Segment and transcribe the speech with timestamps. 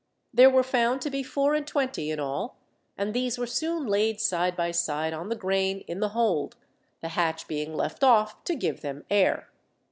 [0.33, 2.57] There were found to be four and twenty in all,
[2.97, 6.55] and these were soon laid side by side on the grain in the hold,
[7.01, 9.51] the hatch being left off to give them air.